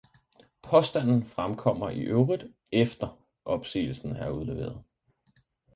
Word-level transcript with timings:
Påstanden 0.63 1.25
fremkommer 1.25 1.89
i 1.89 1.99
øvrigt 2.01 2.43
efter 2.73 3.19
opsigelsen 3.45 4.15
er 4.15 4.29
udleveret. 4.29 4.83